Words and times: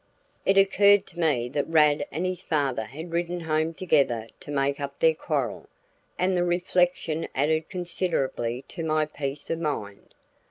It 0.47 0.57
occurred 0.57 1.05
to 1.05 1.19
me 1.19 1.47
that 1.49 1.69
Rad 1.69 2.03
and 2.11 2.25
his 2.25 2.41
father 2.41 2.85
had 2.85 3.11
ridden 3.11 3.41
home 3.41 3.75
together 3.75 4.29
to 4.39 4.49
make 4.49 4.79
up 4.79 4.97
their 4.99 5.13
quarrel, 5.13 5.69
and 6.17 6.35
the 6.35 6.43
reflection 6.43 7.27
added 7.35 7.69
considerably 7.69 8.63
to 8.69 8.83
my 8.83 9.05
peace 9.05 9.51
of 9.51 9.59
mind. 9.59 10.15